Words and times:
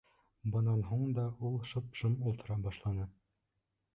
Бынан 0.53 0.79
һуң 0.91 1.03
да 1.17 1.25
ул 1.49 1.59
шып-шым 1.73 2.17
ултыра 2.31 2.57
башланы. 2.65 3.09